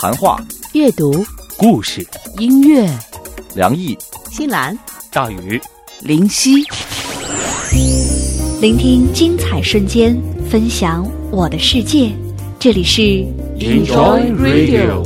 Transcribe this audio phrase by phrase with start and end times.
[0.00, 0.40] 谈话、
[0.74, 2.06] 阅读、故事、
[2.38, 2.88] 音乐，
[3.56, 3.98] 梁毅、
[4.30, 4.78] 新兰、
[5.10, 5.60] 大宇、
[6.04, 6.62] 林夕，
[8.60, 10.16] 聆听精彩瞬间，
[10.48, 12.12] 分享我的世界。
[12.60, 13.02] 这里是
[13.58, 15.04] Enjoy Radio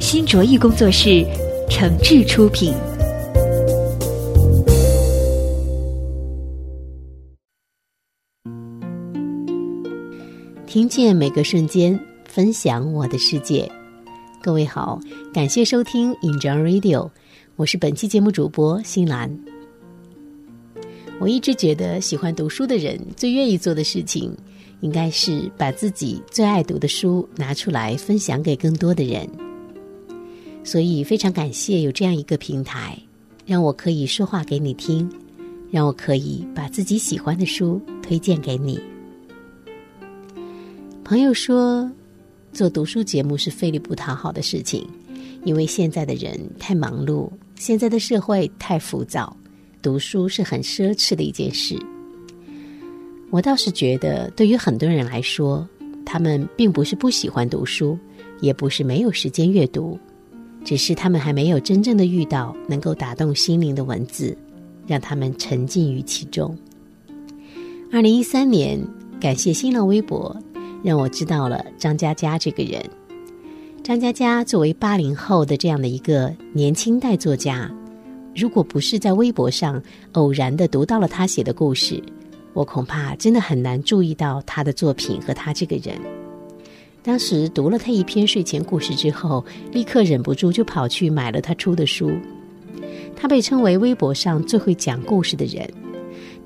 [0.00, 1.24] 新卓艺工作室
[1.70, 2.74] 诚挚出品。
[10.66, 13.70] 听见每个瞬间，分享我的世界。
[14.44, 15.00] 各位好，
[15.32, 17.10] 感谢收听 Enjoy Radio，
[17.56, 19.34] 我是本期节目主播新兰。
[21.18, 24.36] 我一直觉得，喜欢读书的人最愿意做的事情，
[24.82, 29.26] 应该是把自己最爱读的书拿出来分享给更多的人。
[30.62, 32.98] 所以非常感谢有这样一个平台，
[33.46, 35.10] 让我可以说话给你听，
[35.70, 38.78] 让我可以把自己喜欢的书推荐给你。
[41.02, 41.90] 朋友说，
[42.54, 44.86] 做读书节目是费力不讨好的事情，
[45.42, 49.36] 因为现在的人太忙碌，现在的社会太浮躁，
[49.82, 51.76] 读书是很奢侈的一件事。
[53.30, 55.68] 我倒是觉得，对于很多人来说，
[56.06, 57.98] 他们并不是不喜欢读书，
[58.40, 59.98] 也不是没有时间阅读，
[60.64, 64.38] 只是他们还没有真正的遇到能够打动心灵的文字，
[64.86, 66.56] 让他们沉浸于其中。
[67.90, 68.80] 二零一三年，
[69.20, 70.40] 感谢新浪微博。
[70.84, 72.84] 让我知道了张嘉佳这个人。
[73.82, 77.70] 张嘉佳作为八零后的这样的一个年轻代作家，
[78.36, 79.82] 如果不是在微博上
[80.12, 82.02] 偶然的读到了他写的故事，
[82.52, 85.98] 我恐怕真的很难注意到他的作品和他这个人。
[87.02, 92.12] 当时读了他一篇睡前故事之后，立刻忍不住就跑去买了他出的书。
[93.16, 95.66] 他被称为微博上最会讲故事的人，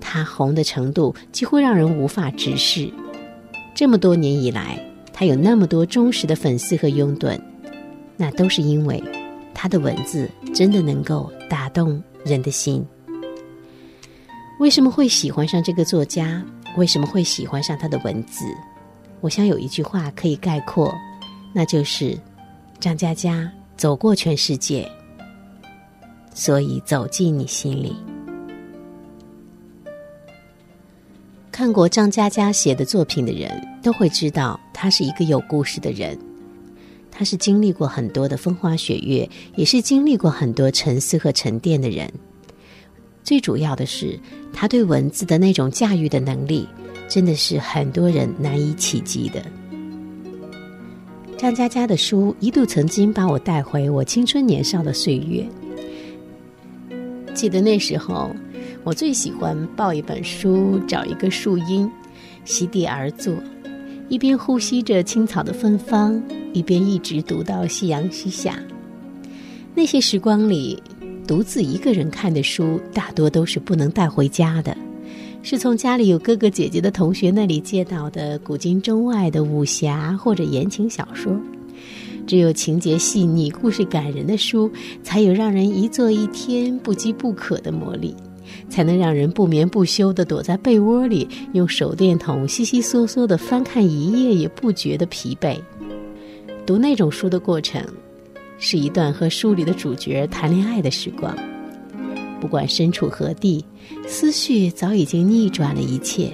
[0.00, 2.88] 他红的程度几乎让人无法直视。
[3.78, 4.76] 这么多年以来，
[5.12, 7.40] 他有那么多忠实的粉丝和拥趸，
[8.16, 9.00] 那都是因为
[9.54, 12.84] 他的文字真的能够打动人的心。
[14.58, 16.44] 为什么会喜欢上这个作家？
[16.76, 18.46] 为什么会喜欢上他的文字？
[19.20, 20.92] 我想有一句话可以概括，
[21.54, 22.18] 那就是
[22.80, 24.90] 张嘉佳走过全世界，
[26.34, 27.94] 所以走进你心里。
[31.58, 33.50] 看过张嘉佳写的作品的人
[33.82, 36.16] 都会知道，他是一个有故事的人。
[37.10, 42.08] 他是经历过很多的风花雪月，也是经历过很多沉思和沉淀的人。
[43.24, 44.16] 最主要的是，
[44.52, 46.64] 他对文字的那种驾驭的能力，
[47.08, 49.44] 真的是很多人难以企及的。
[51.36, 55.44] 张嘉佳的书一度曾经把我带回我青春年少的岁月。
[57.34, 58.30] 记得那时候。
[58.88, 61.86] 我最喜欢抱一本书，找一个树荫，
[62.46, 63.34] 席地而坐，
[64.08, 66.18] 一边呼吸着青草的芬芳，
[66.54, 68.58] 一边一直读到夕阳西下。
[69.74, 70.82] 那些时光里，
[71.26, 74.74] 独自一个人看的书，大多都是不能带回家的，
[75.42, 81.38] 是从家里有哥哥姐姐的同学那里借到的古今中外的武侠或者言情小说。
[82.26, 84.70] 只有情节细腻、故事感人的书，
[85.02, 88.16] 才有让人一坐一天不饥不渴的魔力。
[88.68, 95.58] 才能让人不眠不休地躲在被窝里，用手电筒悉悉嗦嗦地翻看一页，也不觉得疲惫。
[96.66, 97.82] 读那种书的过程，
[98.58, 101.34] 是一段和书里的主角谈恋爱的时光。
[102.40, 103.64] 不管身处何地，
[104.06, 106.30] 思绪早已经逆转了一切。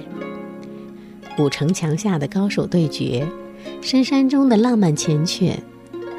[1.35, 3.27] 古城墙下的高手对决，
[3.81, 5.53] 深山中的浪漫缱绻，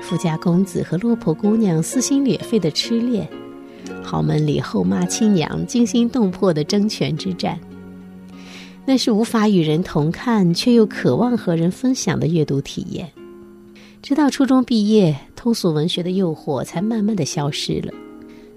[0.03, 3.29] 富家公子和落魄姑娘撕心裂肺的痴恋。
[4.07, 7.59] 豪门里后妈亲娘惊心动魄的争权之战，
[8.85, 13.11] 那是无法与人同看却又渴望和人分享的阅读体验。
[14.01, 17.93] 直到初中毕业，通俗文学的诱惑才慢慢的消失了。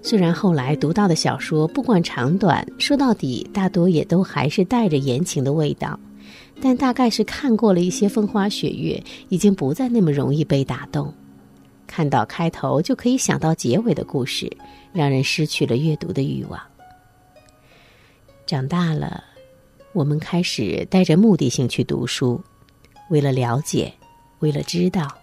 [0.00, 5.98] 虽然后来读到的小说不管长短，说到底大多也都还是带着言情的味道，
[6.62, 11.12] 但大概是看过了一些风花雪月，已经不再那么容易被打动。
[11.88, 14.48] 看到开头就可以想到结尾的故事，
[14.92, 16.60] 让人失去了阅读的欲望。
[18.46, 19.24] 长大了，
[19.92, 22.42] 我们开始带着目的性去读书，
[23.08, 23.92] 为了了解，
[24.40, 25.16] 为了知道，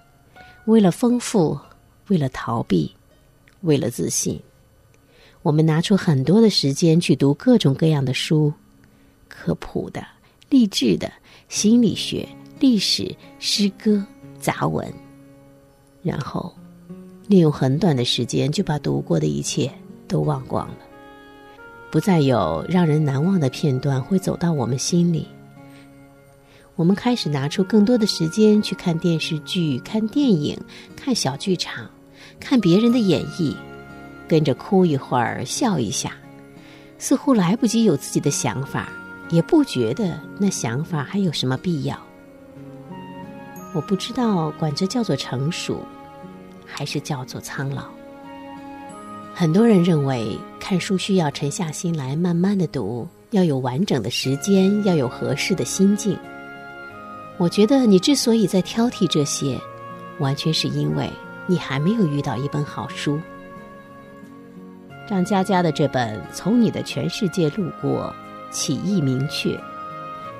[0.65, 1.59] 为了丰富，
[2.07, 2.95] 为了逃避，
[3.61, 4.41] 为了自信。
[5.41, 8.53] 我们拿出很多的时间去读各种各样的书，
[9.29, 10.05] 科普的、
[10.49, 11.11] 励志的、
[11.47, 12.27] 心理学、
[12.59, 14.05] 历史、诗歌、
[14.39, 14.91] 杂文。
[16.01, 16.53] 然后，
[17.27, 19.69] 利用很短的时间就把读过的一切
[20.07, 20.77] 都忘光了，
[21.91, 25.27] 不再有让人难忘的片段会走到我们心里。
[26.75, 30.57] 我们开始拿出更多的时间去看电视剧、看电影、
[30.95, 31.89] 看小剧场、
[32.39, 33.53] 看别人的演绎，
[34.27, 36.13] 跟着哭一会儿、笑一下，
[36.97, 38.89] 似乎来不及有自己的想法，
[39.31, 41.99] 也不觉得那想法还有什么必要。
[43.73, 45.83] 我不知道管这叫做成熟，
[46.67, 47.85] 还是叫做苍老。
[49.33, 56.17] 很多人认为看书需要沉下心来慢慢的读，要有完整的时间，要有合适的心境。
[57.37, 59.59] 我觉得你之所以在挑剔这些，
[60.19, 61.07] 完全是因为
[61.45, 63.19] 你还没有遇到一本好书。
[65.07, 68.13] 张嘉佳的这本《从你的全世界路过》，
[68.51, 69.57] 起意明确，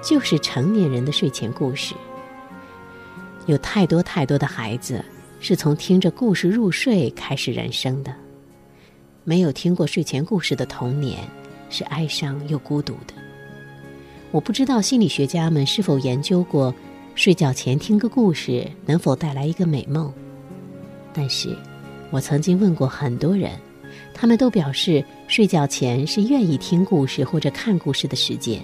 [0.02, 1.94] 就是成年人的睡前故事。
[3.46, 5.06] 有太多太多的孩子
[5.40, 8.14] 是从听着故事入睡开始人生的。
[9.24, 11.20] 没有听过睡前故事的童年，
[11.70, 13.14] 是哀伤又孤独的。
[14.32, 16.74] 我不知道心理学家们是否研究过，
[17.16, 20.12] 睡觉前听个故事能否带来一个美梦。
[21.14, 21.56] 但是，
[22.10, 23.52] 我曾经问过很多人，
[24.14, 28.62] 他们都表示睡觉前是愿意听故事或者看故事的时间，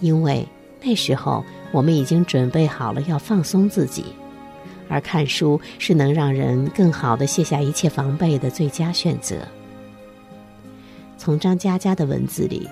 [0.00, 0.46] 因为
[0.82, 4.04] 那时候我们已经准备好了要放松自己。
[4.92, 9.36] 而看书是能让人更好的卸下一切防备的最佳选择。
[11.16, 12.68] 从张嘉佳的文字里，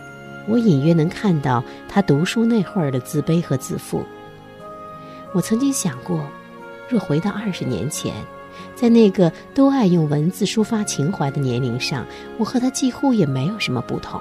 [0.47, 4.05] 我隐约能看到他读书那会儿的自卑和自负。
[5.33, 6.23] 我曾经想过，
[6.91, 8.13] 若回到二十年前，
[8.75, 12.05] 在那个都爱用文字抒发情怀的年龄上，
[12.37, 14.21] 我和他几乎也没有什么不同。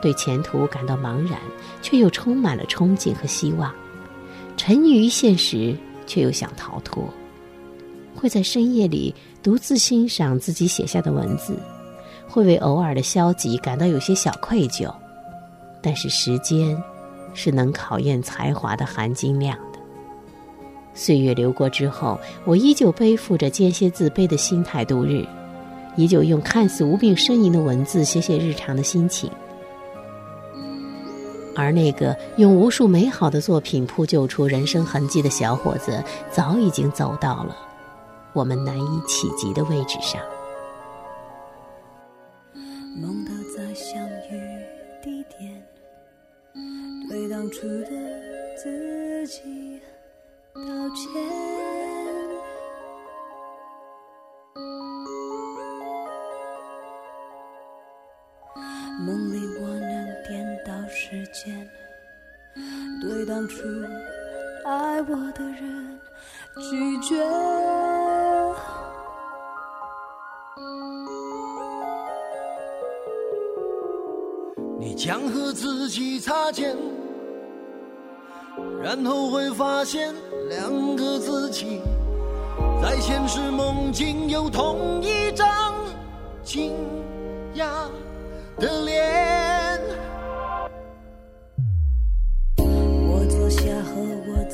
[0.00, 1.38] 对前途感到茫然，
[1.82, 3.74] 却又充满了憧憬和希望。
[4.56, 5.76] 沉溺于现实。
[6.08, 7.08] 却又想逃脱，
[8.16, 11.56] 会在深夜里独自欣赏自己写下的文字，
[12.26, 14.92] 会为偶尔的消极感到有些小愧疚。
[15.80, 16.76] 但是时间
[17.34, 19.78] 是能考验才华的含金量的。
[20.94, 25.24] 岁月流过之后，我依旧背负着间歇自卑的心态度日，
[25.94, 29.30] 依旧用看似无病呻吟的文字写写日常的心情。
[31.58, 36.00] 而那个用无数美好的作品铺就出人生痕迹的小伙子，
[36.30, 37.56] 早已经走到了
[38.32, 40.22] 我们难以企及的位置上。
[42.54, 44.00] 梦到在相
[44.30, 44.40] 遇
[45.02, 45.60] 地点，
[47.08, 47.90] 对当初的
[48.56, 49.80] 自己
[50.54, 50.62] 道
[50.94, 51.08] 歉。
[59.00, 59.47] 梦里
[61.10, 61.66] 时间，
[63.00, 63.62] 对当初
[64.66, 65.98] 爱我的人
[66.70, 67.16] 拒绝。
[74.78, 76.76] 你将和自己擦肩，
[78.82, 80.14] 然后会发现
[80.50, 81.80] 两个自己
[82.82, 85.74] 在现实梦境有同一张
[86.44, 86.76] 惊
[87.54, 87.88] 讶。
[88.58, 88.97] 的脸。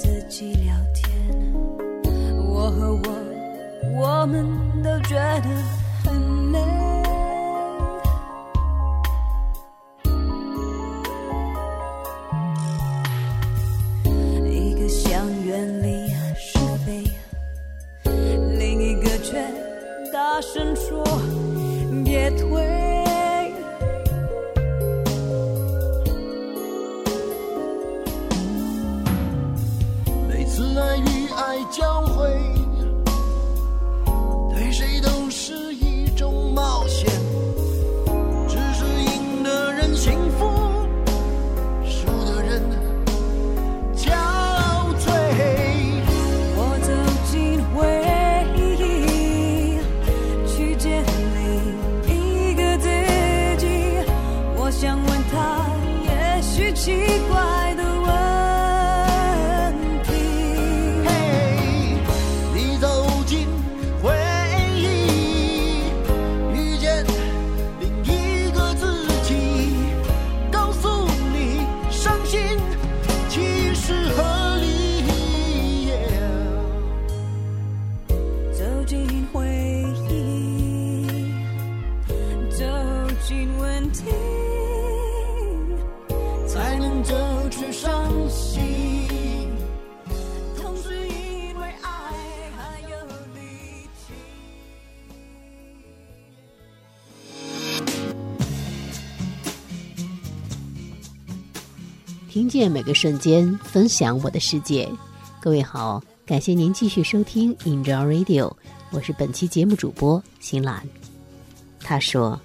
[0.04, 1.10] 自己聊天，
[2.46, 3.00] 我和我，
[3.96, 4.46] 我们
[4.82, 5.48] 都觉得
[102.55, 104.89] 见每个瞬间，分享我的世界。
[105.41, 108.53] 各位好，感谢您继续收听 Enjoy Radio，
[108.93, 110.81] 我是本期节目主播新兰。
[111.81, 112.41] 他说：“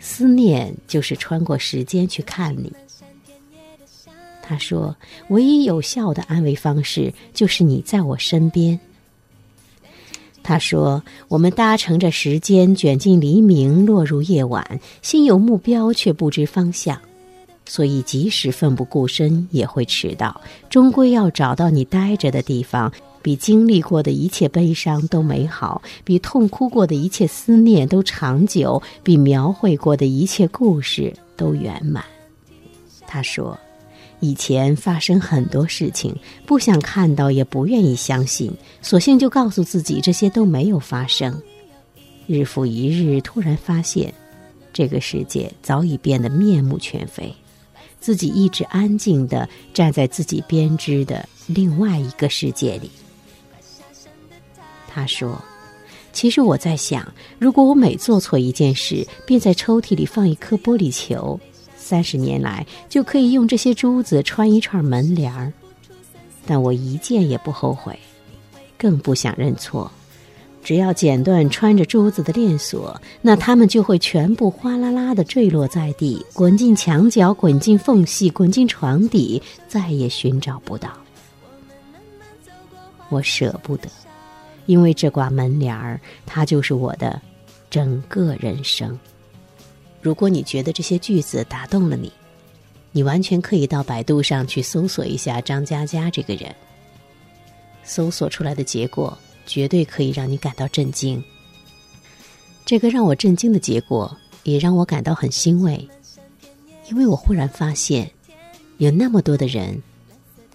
[0.00, 2.72] 思念就是穿过时间去看你。”
[4.42, 4.96] 他说
[5.28, 8.80] ：“唯一有效的安慰方式就是你在我身边。”
[10.42, 16.98] 他说：“我们搭乘着时间卷进黎明，落入夜晚，心有目标却不知方向，
[17.66, 22.92] 所以即使奋不顾身也会迟到，终归要找到你待着的地方。
[23.22, 32.04] 比经历过的一切悲伤都美好，比痛哭过的一切思念都长久，比描绘过的一切故事都圆满。”
[33.06, 33.58] 他说。
[34.24, 36.14] 以前发生很多事情，
[36.46, 41.42] 不想看到，也不愿意相信，索性就告诉自己这些都没有发生。
[42.28, 44.14] 日复一日，突然发现，
[44.72, 47.34] 这个世界早已变得面目全非，
[48.02, 52.90] 自己一直安静的站在自己编织的另外一个世界里。
[54.88, 55.40] 他说
[56.12, 61.38] ：“其实我在想，如果我每做错一件事，便在抽屉里放一颗玻璃球。”
[61.78, 65.52] 三十年来，就可以用这些珠子穿一串门帘儿，
[66.44, 67.98] 但我一件也不后悔，
[68.76, 69.90] 更不想认错。
[70.62, 80.90] 只要剪断穿着珠子的链锁，那它们就会全部哗啦啦的坠落在地，滚进墙角，滚进缝隙，滚进床底，再也寻找不到。
[83.08, 83.88] 我舍不得，
[84.66, 87.20] 因为这挂门帘儿，它就是我的
[87.68, 88.98] 整个人生。
[90.00, 92.12] 如果你觉得这些句子打动了你，
[92.92, 96.54] 你完全可以到百度上去搜索一下张嘉佳这个人。
[97.84, 99.16] 搜索出来的结果
[99.46, 101.22] 绝对可以让你感到震惊。
[102.64, 105.88] 这个让我震惊的结果也让我感到很欣慰，
[106.90, 108.10] 因为我忽然发现，
[108.78, 109.82] 有那么多的人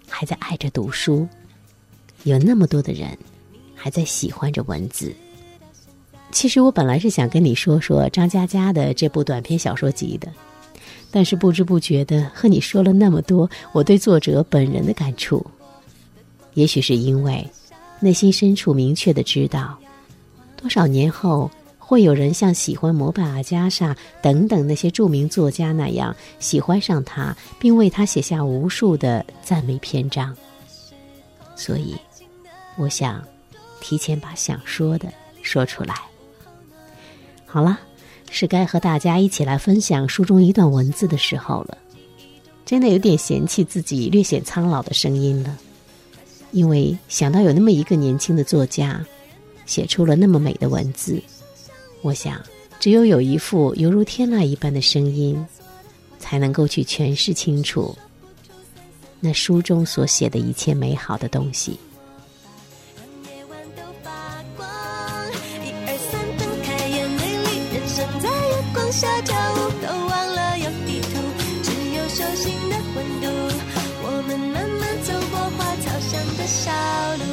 [0.09, 1.27] 还在爱着读书，
[2.23, 3.17] 有那么多的人
[3.75, 5.13] 还在喜欢着文字。
[6.31, 10.31] 其实我本来是想跟你说说张嘉佳的这部短篇小说集的，
[11.09, 15.45] 但是不知不觉的和你说了那么多我对作者本人的感触。
[16.53, 17.47] 也许是因为
[17.99, 19.77] 内心深处明确的知道，
[20.55, 30.35] 多少年后会有人像喜欢摩拜阿加莎等等那些著名作家那样喜欢上他，并为他写下无数的赞美篇章。
[31.55, 31.95] 所以，
[32.75, 33.23] 我想
[33.79, 35.11] 提前把想说的
[35.41, 35.95] 说出来。
[37.45, 37.79] 好了，
[38.29, 41.77] 是该和大家一起来分享书中一段文字的时候了。
[42.65, 45.57] 真的有点嫌弃自己略显苍老的声音了，
[46.57, 49.05] 因为想到有那么一个年轻的作家，
[49.67, 51.21] 写出了那么美的文字，
[52.01, 52.41] 我想，
[52.79, 55.45] 只有有一副犹如天籁一般的声音，
[56.17, 57.95] 才能够去诠释清楚
[59.19, 61.77] 那书中所写的一切美好的东西。
[68.89, 71.09] 下跳舞都忘了有地图，
[71.61, 72.76] 只有手心的
[76.37, 76.71] 的小
[77.17, 77.23] 路，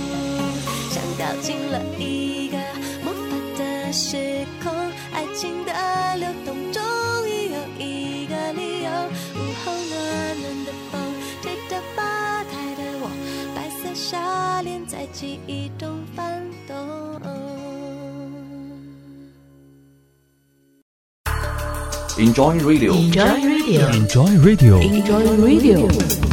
[0.90, 2.56] 像掉进了一个
[3.04, 4.72] 魔法的时空。
[5.12, 6.82] 爱情的流动终
[7.28, 8.90] 于有一个理由。
[9.34, 9.92] 午后暖
[10.40, 11.00] 暖的风
[11.42, 13.10] 吹着吧台的我，
[13.54, 16.74] 白色纱帘在记忆中翻动。
[22.16, 22.92] Enjoy Radio.
[22.94, 23.90] Enjoy Radio.
[23.90, 24.78] Enjoy Radio.
[24.80, 26.23] Enjoy Radio.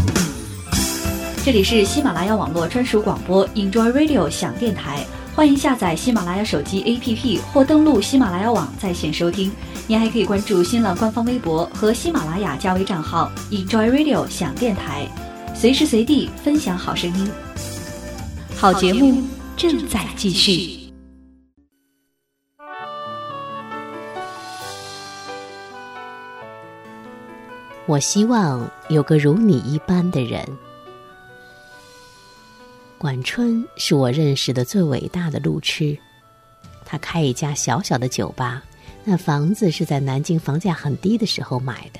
[1.43, 9.51] 这里是喜马拉雅网络专属广播 Enjoy Radio 响电台，欢迎下载喜马拉雅手机 APP 或登录喜马拉雅网在线收听。
[9.87, 15.07] 您还可以关注新浪官方微博和喜马拉雅加微账号 Enjoy Radio 响电台，
[15.55, 17.27] 随时随地分享好声音。
[18.55, 19.23] 好节目
[19.57, 20.93] 正在继续。
[27.87, 30.45] 我希望有个如你一般的人。
[33.01, 35.97] 管春是我认识的最伟大的路痴，
[36.85, 38.63] 他开一家小小的酒吧，
[39.03, 41.99] 那房子是在南京房价很低的时候买的，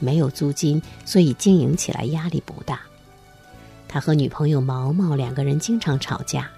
[0.00, 2.80] 没有租金，所以经营起来压力不大。
[3.86, 6.50] 他和女朋友毛毛两个人经常吵架，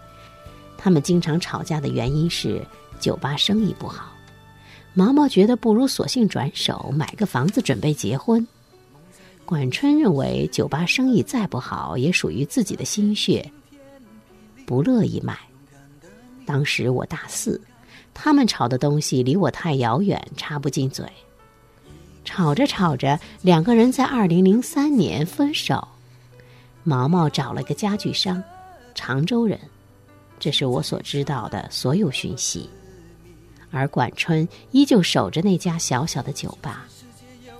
[0.78, 2.66] 他们经常吵架的原因是
[2.98, 4.10] 酒吧生意不好。
[4.94, 8.48] 毛毛觉得不如索性转手买个房子准备结婚。
[9.44, 13.52] 管春认为酒吧生意再不好，也属于自己的心血，
[14.66, 15.38] 不乐意卖。
[16.44, 17.60] 当时我大四，
[18.12, 21.04] 他们吵的东西离我太遥远，插不进嘴。
[22.24, 25.86] 吵着吵着，两个人在二零零三年分手。
[26.84, 28.42] 毛毛找了个家具商，
[28.94, 29.58] 常州人。
[30.38, 32.68] 这是我所知道的所有讯息。
[33.70, 36.86] 而管春依旧守着那家小小的酒吧。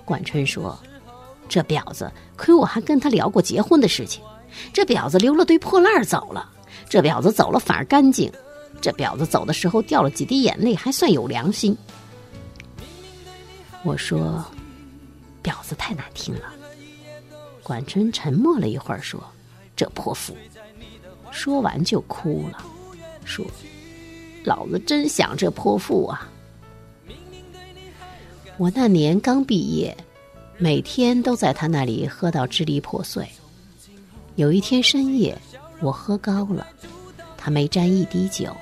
[0.05, 0.77] 管春说
[1.49, 4.21] ：“这婊子，亏我还跟他聊过结婚的事情。
[4.71, 6.51] 这婊子留了堆破烂走了。
[6.89, 8.31] 这婊子走了反而干净。
[8.81, 11.77] 这婊子走的时候掉了几滴眼泪，还算有良心。”
[13.83, 14.43] 我说
[15.43, 16.53] ：“婊子太难听了。”
[17.63, 19.23] 管春沉默了一会儿，说
[19.75, 20.35] ：“这泼妇。”
[21.31, 22.63] 说完就哭了，
[23.25, 23.45] 说
[24.45, 26.29] ：“老子真想这泼妇啊！”
[28.57, 29.97] 我那年刚毕业，
[30.57, 33.27] 每天都在他那里喝到支离破碎。
[34.35, 35.35] 有一天深夜，
[35.83, 36.65] 我喝高了，
[37.37, 38.55] 他没沾一滴酒，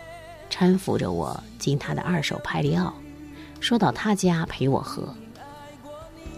[0.49, 2.91] 搀扶着我进他的二手派利奥，
[3.59, 5.15] 说到他家陪我喝。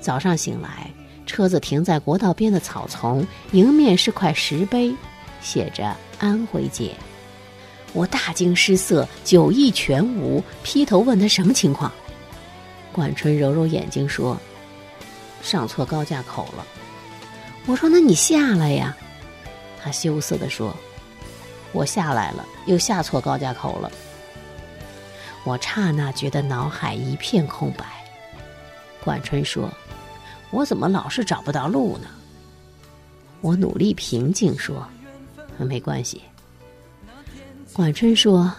[0.02, 0.92] 早上醒来，
[1.26, 4.94] 车子停在国道边的草丛，迎面是块石碑，
[5.42, 6.94] 写着“安徽街”。
[7.94, 11.90] 我大惊失色，酒意全无，劈头问他什么情况。
[12.92, 14.38] 管春揉揉眼睛说
[15.42, 16.68] ：“上错高架口了。”
[17.68, 18.98] 我说：“那你下来呀？”
[19.84, 20.74] 他羞涩地说
[21.74, 23.92] ：“我下来了，又下错高架口了。”
[25.44, 27.86] 我刹那觉得脑海一片空白。
[29.04, 29.70] 管春说
[30.52, 32.08] ：“我怎么老是找不到路呢？”
[33.42, 34.88] 我努力平静说
[35.60, 36.22] ：“没关系。”
[37.74, 38.50] 管春说：“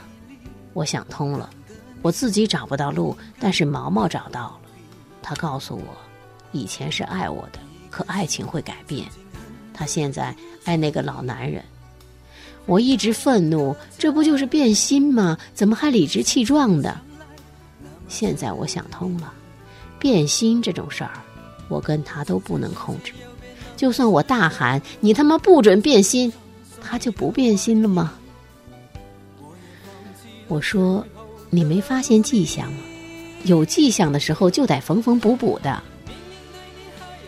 [0.75, 1.49] 我想通了。”
[2.03, 4.61] 我自己找不到路，但是毛毛找到了。
[5.23, 5.97] 他告诉我，
[6.53, 7.59] 以前是爱我的，
[7.91, 9.09] 可爱情会改变。
[9.75, 11.63] 他现在爱那个老男人。
[12.65, 15.37] 我一直愤怒，这不就是变心吗？
[15.53, 16.99] 怎么还理直气壮的？
[18.09, 19.31] 现在我想通了，
[19.99, 21.11] 变心这种事儿，
[21.69, 23.13] 我跟他都不能控制。
[23.77, 26.33] 就算我大喊“你他妈不准变心”，
[26.81, 28.15] 他就不变心了吗？
[30.49, 31.05] 我说。
[31.51, 32.81] 你没发现迹象吗？
[33.45, 35.81] 有迹象的时候就得缝缝补补的。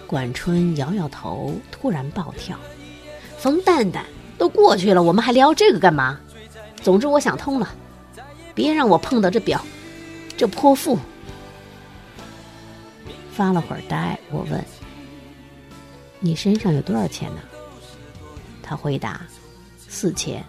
[0.06, 2.56] 管春摇摇头，突然暴跳
[3.38, 4.04] ：“冯蛋蛋，
[4.38, 6.18] 都过去了，我们还聊这个干嘛？
[6.82, 7.74] 总之我想通了，
[8.54, 9.60] 别让我碰到这表，
[10.36, 10.98] 这泼妇。”
[13.32, 14.64] 发了会儿呆，我问
[16.20, 17.40] ：“你身上有多少钱呢？”
[18.62, 19.20] 他回答
[19.88, 20.42] ：“四千。”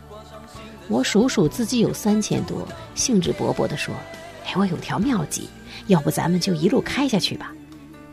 [0.88, 2.66] 我数数自己有三千多，
[2.96, 3.94] 兴致勃勃地说
[4.48, 5.50] ：“哎，我有条妙计，
[5.88, 7.54] 要不咱们就一路开下去吧。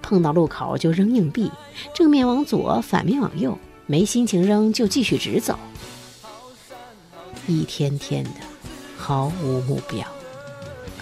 [0.05, 1.51] 碰到路口就扔硬币，
[1.95, 3.59] 正面往左，反面往右。
[3.87, 5.59] 没心情扔就继续直走。
[7.47, 8.31] 一天天的，
[8.99, 10.07] 毫无目标，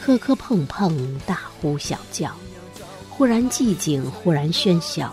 [0.01, 2.31] 磕磕碰碰，大呼小叫，
[3.11, 5.13] 忽然寂静，忽然喧嚣，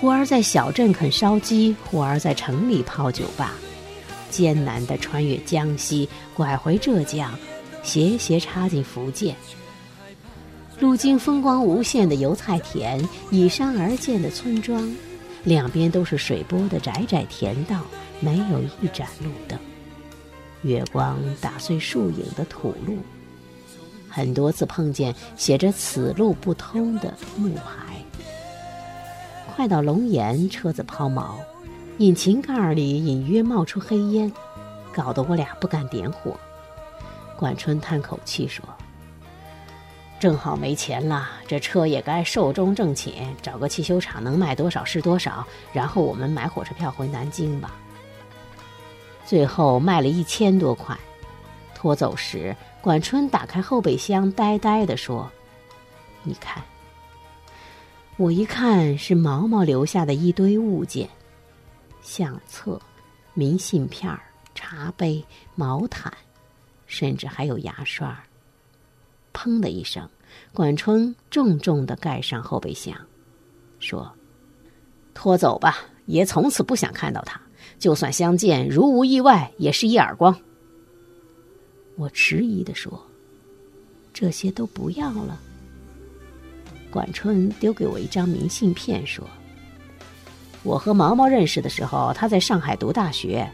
[0.00, 3.52] 忽而在小镇啃烧鸡，忽而在城里泡酒吧。”
[4.30, 7.32] 艰难地穿越江西，拐回浙江，
[7.84, 9.36] 斜斜插进福建。
[10.82, 14.92] 路经风光无限的油菜田，依山而建的村庄，
[15.44, 17.82] 两边都是水波的窄窄田道，
[18.18, 19.56] 没有一盏路灯。
[20.62, 22.98] 月光打碎树影的土路，
[24.08, 27.96] 很多次碰见写着“此路不通”的木牌。
[29.54, 31.36] 快到龙岩，车子抛锚。
[31.98, 34.32] 引擎盖里隐约冒出黑烟，
[34.92, 36.36] 搞得我俩不敢点火。
[37.36, 38.64] 管春叹口气说
[40.22, 47.74] ：“正好没钱了，这车也该寿终正寝，找个汽修厂能卖多少是多少，然后我们买火车票回南京吧。”
[49.26, 50.96] 最后卖了一千多块。
[51.74, 55.28] 拖走时，管春打开后备箱，呆呆地说
[56.22, 56.62] ：“你看。”
[58.16, 61.08] 我一看，是毛毛留下的一堆物件。
[62.00, 62.80] 相册、
[63.34, 64.16] 明信片、
[64.54, 65.24] 茶杯、
[65.56, 66.12] 毛毯，
[66.86, 68.16] 甚至还有牙刷。
[69.32, 70.08] 砰的一声，
[70.52, 72.96] 管春重重的盖上后备箱，
[73.78, 74.12] 说
[75.14, 77.40] ：“拖走吧，爷从此不想看到他。
[77.78, 80.36] 就算相见，如无意外，也是一耳光。”
[81.96, 83.00] 我迟疑的说
[84.12, 85.40] ：“这些都不要了。”
[86.90, 89.26] 管春丢给我一张明信片，说。
[90.62, 93.50] 我和毛毛认识的时候，他在上海读大学。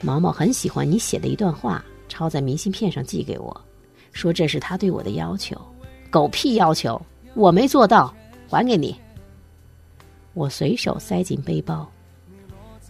[0.00, 3.64] 毛毛很喜欢你写的一段话，抄在明信片上寄给我，
[4.12, 5.60] 说这是他对我的要求。
[6.10, 7.00] 狗屁要求，
[7.34, 8.14] 我没做到，
[8.48, 8.94] 还给你。
[10.34, 11.90] 我随手塞进背包。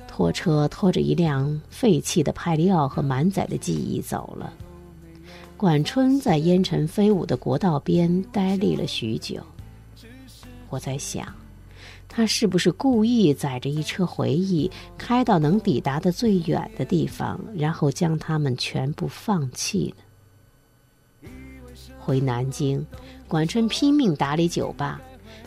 [0.07, 4.53] 拖车拖着一辆废弃的派利奥和满载的记忆走了。
[5.57, 9.41] 管春在烟尘飞舞的国道边呆立了许久。
[10.69, 11.27] 我在想。
[12.15, 20.03] 他是不是故意载着一车回忆开到能抵达的最远的地方，然后将他们全部放弃呢？
[22.05, 22.85] 回南京，
[23.29, 25.01] 管春拼命打理酒吧，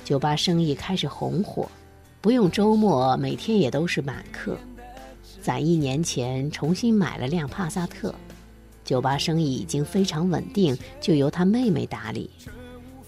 [0.06, 1.70] 酒吧生意开始红火，
[2.22, 4.58] 不用周末，每天也都是满客。
[5.42, 8.16] 攒一年钱，重新买了辆帕萨特，
[8.86, 12.30] 酒吧生意已经非常稳定，就由他妹妹打理，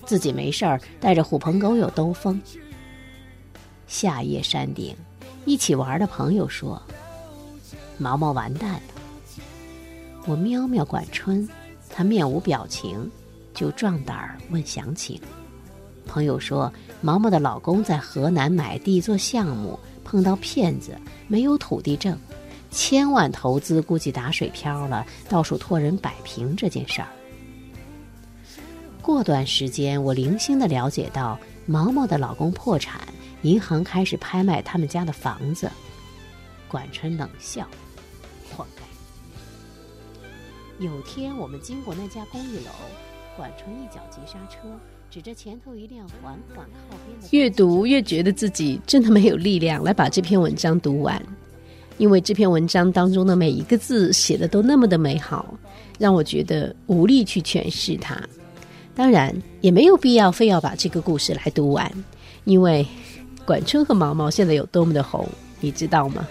[0.06, 2.42] 自己没事儿带着狐朋狗友兜风。
[3.88, 4.94] 夏夜山顶，
[5.46, 6.82] 一起玩的朋友说
[7.98, 8.82] ：“毛毛完蛋了。”
[10.28, 11.48] 我瞄瞄管春，
[11.90, 13.10] 他面无表情，
[13.58, 15.20] 就壮胆儿问详情。
[16.06, 20.96] 朋友说：“毛毛的老公在河南买地做项目，碰到骗子，
[21.28, 22.16] 没有土地证，
[22.70, 27.08] 千万投资估计打水漂了，到处托人摆平这件事儿。”
[29.02, 33.02] 过段时间，我零星的了解到毛毛的老公破产。
[33.44, 35.72] 银行开始拍卖他们家的房子，
[36.68, 37.68] 管春冷笑
[38.56, 38.84] ：“活该。”
[40.84, 42.72] 有天我们经过那家公寓楼，
[43.38, 44.68] 管春一脚急刹车，
[45.12, 47.28] 指着前头一辆缓缓靠边的。
[47.30, 51.22] 越读越觉得自己真的没有力量来把这篇文章读完，
[52.00, 55.54] 因为这篇文章当中的每一个字写的都那么的美好，
[56.00, 58.20] 让我觉得无力去诠释它。
[58.96, 61.90] 当然，也没有必要非要把这个故事来读完，
[62.44, 62.86] 因为。
[63.46, 65.26] 管春和毛毛现在有多么的红，
[65.62, 66.28] 你知道吗？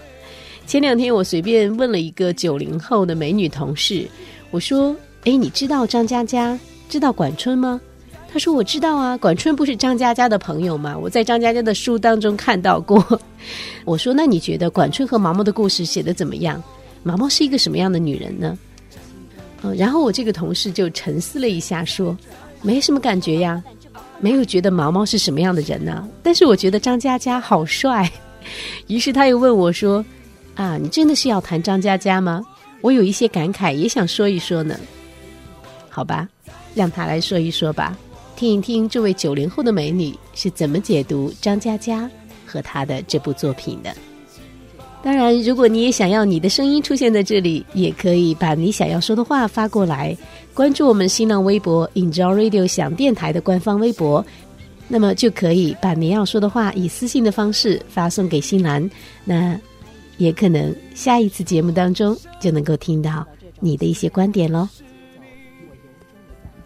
[0.67, 4.07] 前两天我随便问了一个九零后的美女同事，
[4.51, 7.79] 我说：“哎，你知道张嘉佳，知道管春吗？”
[8.31, 10.97] 他说：“我知道啊，管春不是张嘉佳的朋友吗？
[10.97, 13.03] 我在张嘉佳的书当中看到过。
[13.85, 16.61] ”我说：“那你觉得管春和毛毛的故事写的怎么样？
[17.03, 18.57] 毛毛是一个什么样的女人呢？”
[19.63, 22.15] 嗯，然后我这个同事就沉思了一下，说
[22.61, 23.63] ：“没什么感觉呀。”
[24.19, 26.07] 没有觉得毛毛是什么样的人呢？
[26.23, 28.11] 但是我觉得张嘉佳好帅，
[28.87, 30.03] 于是他又问我说
[30.55, 32.43] ：“啊，你真的是要谈张嘉佳吗？”
[32.81, 34.75] 我有一些感慨，也想说一说呢。
[35.89, 36.27] 好吧，
[36.77, 37.97] 让他来说一说吧，
[38.35, 42.07] 听一听这位九零后的美女是怎么解读张嘉佳
[42.45, 43.91] 和她的这部作品的。
[45.03, 50.15] 当然，如果你也想要你的声音出现在这里，也可以把你想要说的话发过来。
[50.53, 54.25] 关注我们新浪微博 “Enjoy Radio” 想电台的官方微博，
[54.87, 58.89] 那么就可以把你要说的话以私信的方式发送给新兰。
[59.23, 59.57] 那
[60.17, 63.25] 也可能下一次节目当中就能够听到
[63.59, 64.67] 你的一些观点喽。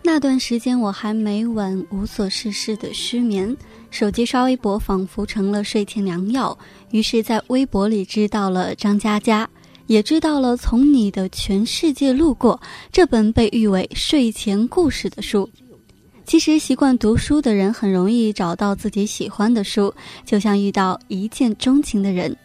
[0.03, 3.55] 那段时间我还每晚无所事事的失眠，
[3.91, 6.57] 手机刷微博仿佛成了睡前良药。
[6.89, 9.47] 于是，在微博里知道了张嘉佳。
[9.87, 12.59] 也知道了，从你的全世界路过
[12.91, 15.49] 这本被誉为睡前故事的书。
[16.25, 19.93] 其实，习惯读书的人很容易找到自己喜欢的书，
[20.25, 22.35] 就像遇到一见钟情的人。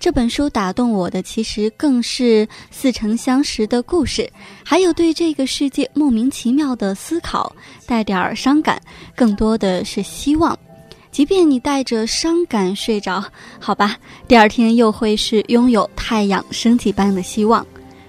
[0.00, 4.30] 这本书打动我的，其实更是似曾相识的故事，
[4.64, 8.80] 还有对这个世界莫名其妙的思考，带点儿伤感，
[9.16, 10.56] 更多的是希望。
[11.10, 13.24] 即便你带着伤感睡着，
[13.58, 13.96] 好吧，
[14.28, 17.66] 第二天又会是拥有太阳升起般的希望。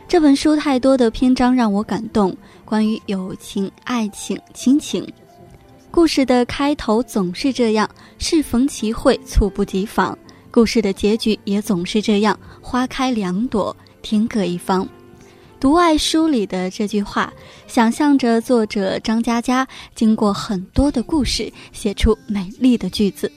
[0.07, 5.07] 这本书太多的篇章让我感动，关于友情、爱情、亲情。
[5.89, 10.15] 故事的开头总是这样，适逢其会，猝不及防；
[10.51, 14.87] 故事的结局也总是这样，花开两朵，天各一方。
[15.59, 17.31] 独爱书里的这句话，
[17.67, 23.31] 想象着作者张嘉佳经过很多的故事，写出美丽的句子。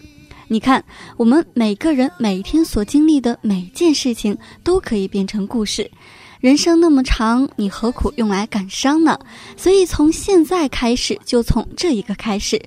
[0.48, 0.82] 你看，
[1.16, 5.90] 我们每个人每天所经历的每件事情，都可以变成故事。
[6.40, 9.18] 人生那么长，你何苦用来感伤呢？
[9.56, 12.60] 所以从现在开始，就从这一个开始，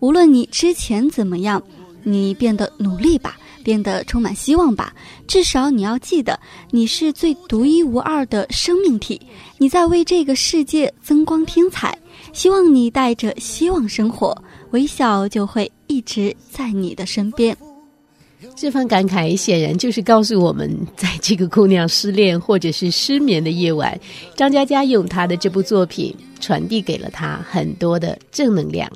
[0.00, 1.62] 无论你之前怎么样，
[2.02, 3.36] 你变得努力吧。
[3.66, 4.94] 变得充满希望吧，
[5.26, 6.38] 至少你要记得，
[6.70, 9.20] 你是最独一无二的生命体，
[9.58, 11.98] 你在为这个世界增光添彩。
[12.32, 17.56] 希望你带着希望生活，微笑就会一直在你的身边。
[18.54, 23.98] 这番感慨显然就是告诉我们，在这个姑娘失恋或者是失眠的夜晚，
[24.36, 28.88] 张嘉佳用她的这部作品传递给了她很多的正能量。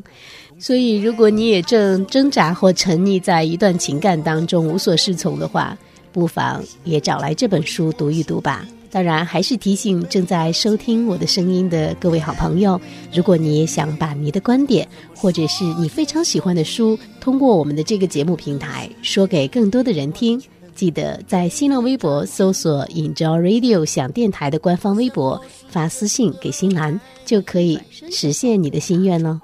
[0.61, 5.77] 所以，如果你也正挣扎或沉溺在一段情感当中无所适从的话，
[6.13, 8.67] 不妨也找来这本书读一读吧。
[8.91, 12.79] 当然，还是提醒正在收听我的声音的各位好朋友，
[13.13, 20.43] 如果你也想把你的观点或者是你非常喜欢的书，通过我们的这个节目平台说给更多的人听，
[20.75, 27.79] 记得在新浪微博搜索 “Enjoy Radio” 想电台的官方微博发私信给新兰，就可以
[28.11, 29.41] 实现你的心愿了。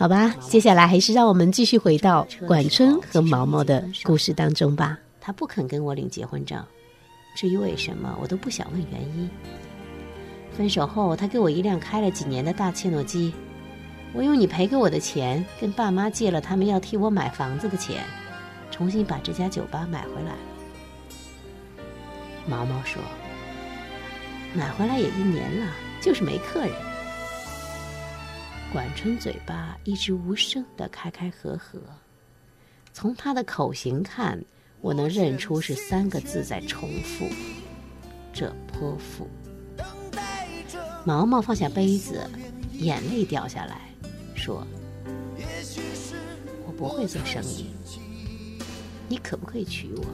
[0.00, 4.98] 好吧，接下来还是让我们继续回到管春和毛毛的故事当中吧。
[5.20, 6.58] 他不肯跟我领结婚证，
[7.36, 9.28] 至于为什么，我都不想问原因。
[10.56, 13.34] 分手后，他给我一辆开了几年的大切诺基，
[14.14, 18.02] 我用你赔给我的钱，跟爸妈借了他们要替我买房子的钱，
[18.70, 20.32] 重新把这家酒吧买回来。
[22.46, 23.02] 毛毛说
[24.56, 25.66] ：“买回来也一年了，
[26.00, 26.72] 就是没客人。”
[28.72, 31.80] 管春嘴巴一直无声的开开合合，
[32.92, 34.40] 从他的口型看，
[34.80, 37.26] 我能认出是三个字在重复
[38.32, 39.28] ：“这泼妇。”
[41.04, 42.20] 毛毛放下杯子，
[42.74, 43.90] 眼泪掉下来，
[44.36, 44.64] 说
[46.64, 47.66] ：“我不会做生意，
[49.08, 50.04] 你可不可以娶我？”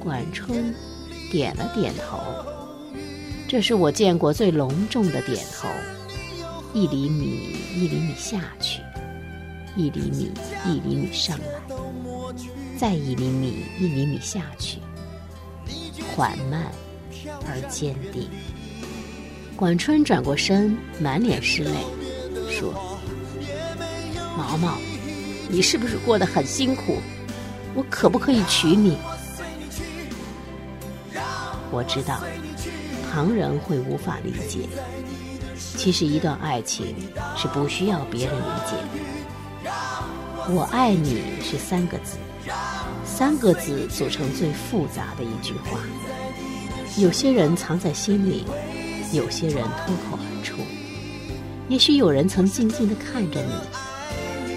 [0.00, 0.74] 管春
[1.30, 2.18] 点了点头，
[3.46, 5.68] 这是我见过最隆重的点头。
[6.74, 8.82] 一厘米一厘米下去，
[9.76, 10.32] 一厘米
[10.66, 11.44] 一厘米上来，
[12.76, 14.80] 再一厘米一厘米下去，
[16.16, 16.72] 缓慢
[17.46, 18.28] 而坚定。
[19.54, 21.70] 管春转过身，满脸是泪，
[22.50, 22.74] 说
[24.36, 24.76] ：“毛毛，
[25.48, 26.98] 你是不是过得很辛苦？
[27.76, 28.98] 我可不可以娶你？”
[31.70, 32.20] 我知道，
[33.12, 34.68] 旁人会无法理解。
[35.84, 36.96] 其实，一段爱情
[37.36, 39.70] 是不需要别人理解的。
[40.48, 42.16] 我爱你是三个字，
[43.04, 45.78] 三个字组成最复杂的一句话。
[46.96, 48.46] 有些人藏在心里，
[49.12, 50.56] 有些人脱口而出。
[51.68, 53.52] 也许有人曾静静地看着你，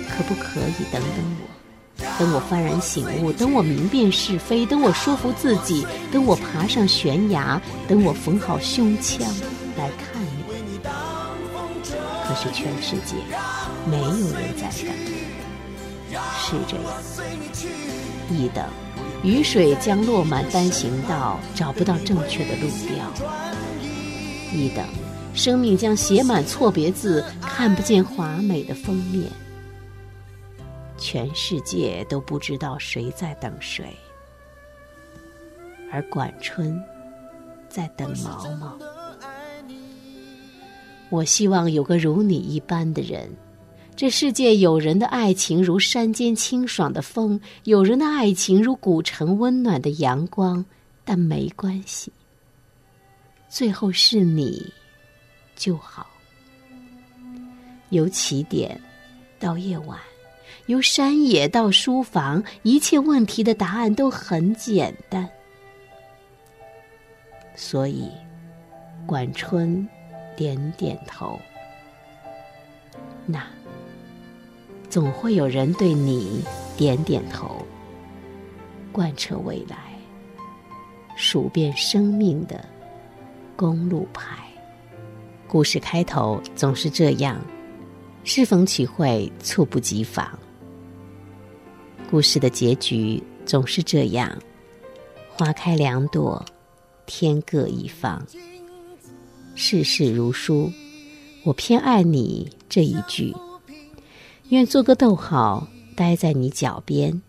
[0.08, 2.06] 可不可以等等我？
[2.18, 9.28] 等我幡然醒悟，等我明辨是非，等我说服自己，等我爬上悬崖，等我缝好胸腔
[9.78, 10.17] 来看。
[12.40, 13.16] 是全世界
[13.90, 14.96] 没有人在等，
[16.38, 16.86] 是这样。
[18.30, 18.64] 一等，
[19.24, 23.12] 雨水将落满单行道，找不到正确的路标；
[24.54, 24.86] 一等，
[25.34, 29.32] 生命将写满错别字，看不见华美的封面。
[30.96, 33.98] 全世界都不知道谁在等谁，
[35.92, 36.80] 而管春
[37.68, 38.78] 在等毛毛。
[41.10, 43.30] 我希望有个如你一般的人。
[43.96, 50.64] 这世界有人的爱情如山间清爽的风，有人的爱情如古城温暖的阳光，
[51.04, 52.12] 但没关系。
[53.50, 54.72] 最后是你
[55.56, 56.06] 就好。
[57.90, 58.80] 由起点
[59.40, 59.98] 到夜晚，
[60.68, 65.28] 由山野到书房，一切问题的答案都很简单。
[67.56, 68.08] 所以，
[69.08, 69.88] 管春。
[70.38, 71.40] 点点头，
[73.26, 73.44] 那
[74.88, 76.46] 总会有人对你
[76.78, 77.66] 点点头。
[78.92, 79.78] 贯彻未来，
[81.16, 82.64] 数遍生命的
[83.56, 84.38] 公路牌。
[85.48, 87.42] 故事开头总是这样，
[88.24, 90.38] 适逢其会，猝不及防。
[92.12, 94.32] 故事的结局总是这样，
[95.30, 96.46] 花开两朵，
[97.08, 98.24] 天各一方。
[99.60, 100.72] 世事如书，
[101.44, 103.36] 我偏爱你这一句。
[104.50, 107.20] 愿做个逗号，待在你脚边。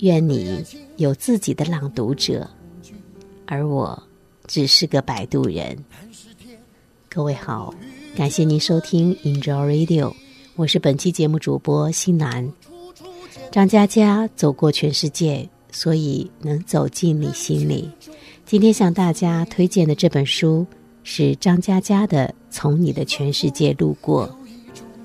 [0.00, 0.62] 愿你
[0.96, 2.50] 有自己的朗读者，
[3.46, 4.02] 而我
[4.48, 5.78] 只是个摆渡人。
[7.08, 7.72] 各位好，
[8.16, 10.12] 感谢您收听 Enjoy Radio，
[10.56, 12.52] 我是本期节目主播新南。
[13.52, 17.88] 张嘉佳走过全世界，所以能走进你心里。
[18.44, 20.66] 今天向大家推荐的这本书。
[21.12, 24.28] 是张嘉佳的《从你的全世界路过》，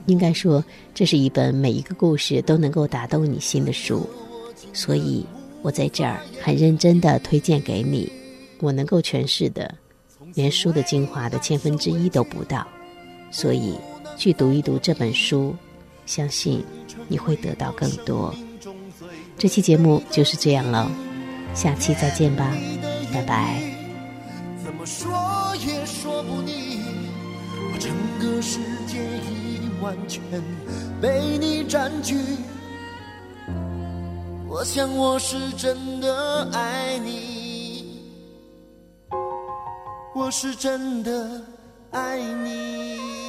[0.05, 0.63] 应该说
[0.93, 4.07] 这是一本每一个故事都能够打动你心的书，
[4.71, 5.25] 所以
[5.63, 8.07] 我在这儿很认真的推荐给你。
[8.59, 9.73] 我能够诠释的，
[10.35, 12.67] 连书的精华的千分之一都不到，
[13.31, 13.73] 所以
[14.15, 15.55] 去读一读这本书，
[16.05, 16.63] 相信
[17.07, 18.31] 你会得到更多。
[19.39, 20.87] 这期节目就是这样了，
[21.55, 22.55] 下期再见吧，
[23.11, 23.59] 拜拜。
[24.85, 25.24] 说也说
[26.05, 26.77] 说不腻，
[27.73, 30.21] 我整个世界已完全
[31.01, 32.15] 被你占据。
[34.47, 38.03] 我想我是真的爱你，
[40.13, 41.41] 我是真的
[41.89, 43.24] 爱你。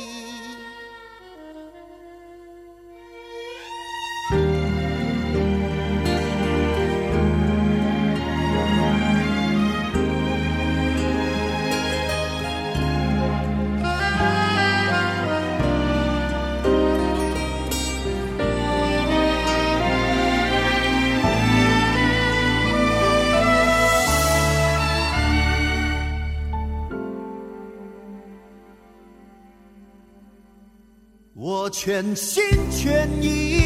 [31.87, 33.66] 全心全意。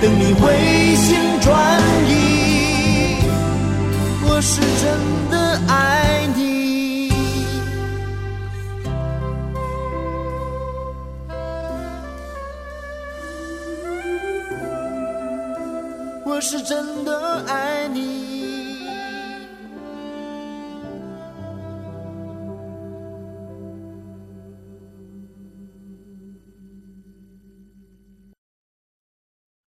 [0.00, 3.16] 等你回心转意。
[4.22, 4.86] 我是真
[5.28, 7.10] 的爱你，
[16.24, 18.17] 我是真的爱你。